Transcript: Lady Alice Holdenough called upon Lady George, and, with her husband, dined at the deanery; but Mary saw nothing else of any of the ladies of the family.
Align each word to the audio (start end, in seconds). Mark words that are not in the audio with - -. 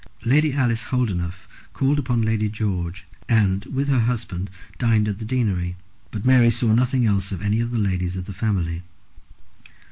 Lady 0.25 0.53
Alice 0.53 0.85
Holdenough 0.85 1.47
called 1.73 1.99
upon 1.99 2.23
Lady 2.23 2.49
George, 2.49 3.05
and, 3.29 3.65
with 3.65 3.87
her 3.87 3.99
husband, 3.99 4.49
dined 4.79 5.07
at 5.07 5.19
the 5.19 5.25
deanery; 5.25 5.75
but 6.09 6.25
Mary 6.25 6.49
saw 6.49 6.73
nothing 6.73 7.05
else 7.05 7.31
of 7.31 7.43
any 7.43 7.61
of 7.61 7.69
the 7.69 7.77
ladies 7.77 8.17
of 8.17 8.25
the 8.25 8.33
family. 8.33 8.81